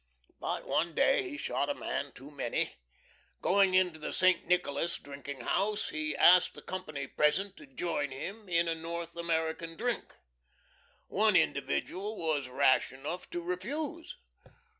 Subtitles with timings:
[0.39, 2.71] But one day he shot a man too many.
[3.39, 4.47] Going into the St.
[4.47, 9.75] Nicholas drinking house he asked the company present to join him in a North American
[9.77, 10.15] drink.
[11.07, 14.17] One individual was rash enough to refuse.